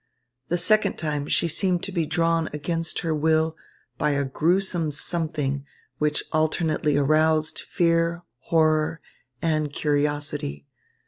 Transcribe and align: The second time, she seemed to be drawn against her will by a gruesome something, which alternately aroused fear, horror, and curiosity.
The 0.47 0.57
second 0.57 0.97
time, 0.97 1.27
she 1.27 1.47
seemed 1.47 1.83
to 1.83 1.91
be 1.91 2.07
drawn 2.07 2.49
against 2.53 3.01
her 3.01 3.13
will 3.13 3.55
by 3.99 4.13
a 4.13 4.23
gruesome 4.25 4.89
something, 4.89 5.63
which 5.99 6.23
alternately 6.31 6.97
aroused 6.97 7.59
fear, 7.59 8.23
horror, 8.45 8.99
and 9.43 9.71
curiosity. 9.71 10.65